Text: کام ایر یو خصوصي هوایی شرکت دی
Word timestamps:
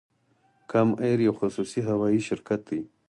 کام 0.71 0.89
ایر 1.03 1.19
یو 1.25 1.33
خصوصي 1.39 1.79
هوایی 1.89 2.21
شرکت 2.29 2.61
دی 2.67 2.79